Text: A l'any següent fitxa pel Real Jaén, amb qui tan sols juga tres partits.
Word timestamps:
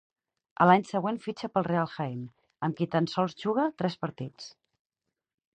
A 0.63 0.65
l'any 0.69 0.85
següent 0.91 1.19
fitxa 1.25 1.49
pel 1.57 1.67
Real 1.67 1.91
Jaén, 1.97 2.25
amb 2.69 2.79
qui 2.79 2.89
tan 2.97 3.11
sols 3.15 3.39
juga 3.45 3.69
tres 3.83 4.03
partits. 4.07 4.53